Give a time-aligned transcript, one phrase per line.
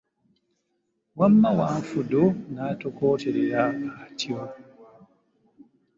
[1.19, 3.63] Wamma Wanfudu n’atokooterera
[4.03, 4.39] atyo.